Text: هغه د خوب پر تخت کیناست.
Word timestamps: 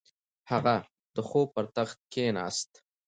هغه 0.51 0.75
د 1.15 1.17
خوب 1.27 1.47
پر 1.55 1.65
تخت 1.75 1.99
کیناست. 2.13 2.71